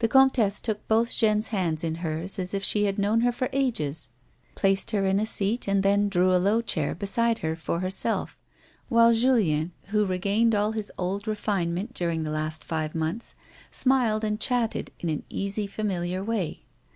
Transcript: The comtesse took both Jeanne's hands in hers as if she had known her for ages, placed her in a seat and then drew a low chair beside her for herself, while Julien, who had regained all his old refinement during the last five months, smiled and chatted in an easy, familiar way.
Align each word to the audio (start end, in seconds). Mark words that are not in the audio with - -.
The 0.00 0.08
comtesse 0.08 0.60
took 0.60 0.88
both 0.88 1.14
Jeanne's 1.14 1.46
hands 1.54 1.84
in 1.84 1.94
hers 2.02 2.36
as 2.40 2.52
if 2.52 2.64
she 2.64 2.86
had 2.86 2.98
known 2.98 3.20
her 3.20 3.30
for 3.30 3.48
ages, 3.52 4.10
placed 4.56 4.90
her 4.90 5.06
in 5.06 5.20
a 5.20 5.24
seat 5.24 5.68
and 5.68 5.84
then 5.84 6.08
drew 6.08 6.34
a 6.34 6.42
low 6.42 6.62
chair 6.62 6.96
beside 6.96 7.38
her 7.46 7.54
for 7.54 7.78
herself, 7.78 8.36
while 8.88 9.14
Julien, 9.14 9.70
who 9.90 10.00
had 10.00 10.08
regained 10.10 10.56
all 10.56 10.72
his 10.72 10.90
old 10.98 11.28
refinement 11.28 11.94
during 11.94 12.24
the 12.24 12.30
last 12.32 12.64
five 12.64 12.92
months, 12.96 13.36
smiled 13.70 14.24
and 14.24 14.40
chatted 14.40 14.90
in 14.98 15.08
an 15.08 15.22
easy, 15.30 15.68
familiar 15.68 16.24
way. 16.24 16.64